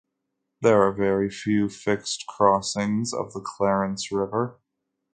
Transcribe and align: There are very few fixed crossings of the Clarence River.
There 0.63 0.81
are 0.81 0.91
very 0.91 1.29
few 1.29 1.69
fixed 1.69 2.25
crossings 2.25 3.13
of 3.13 3.33
the 3.33 3.39
Clarence 3.39 4.11
River. 4.11 4.59